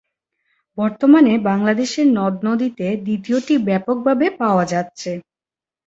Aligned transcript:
বর্তমানে 0.77 1.33
বাংলাদেশের 1.47 2.07
নদ-নদীতে 2.17 2.87
দ্বিতীয়টি 3.05 3.53
ব্যাপকভাবে 3.67 4.25
পাওয়া 4.39 4.65
যাচ্ছে। 4.73 5.11